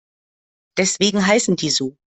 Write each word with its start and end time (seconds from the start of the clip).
Deswegen 0.79 1.27
heißen 1.27 1.57
die 1.57 1.69
so. 1.69 1.95